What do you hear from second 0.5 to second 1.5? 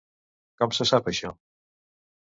Com se sap això?